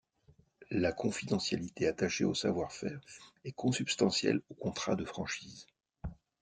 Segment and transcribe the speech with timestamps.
[0.71, 2.99] La confidentialité attachée au savoir-faire
[3.45, 5.67] est consubstantielle au contrat de franchise.